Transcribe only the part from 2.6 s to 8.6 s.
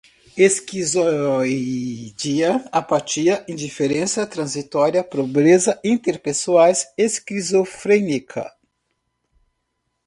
apatia, indiferença, transitória, pobreza, interpessoais, esquizofrênica